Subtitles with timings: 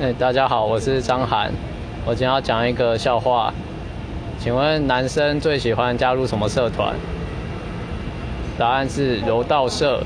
[0.00, 1.52] 哎，大家好，我是张涵，
[2.04, 3.54] 我今天要讲一个笑话，
[4.40, 6.96] 请问男生最喜欢加入什么社团？
[8.58, 10.02] 答案是柔道社。